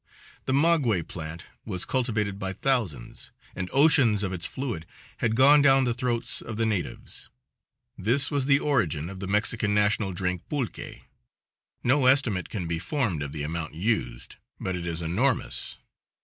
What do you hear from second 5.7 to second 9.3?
the throats of the natives. This was the origin of the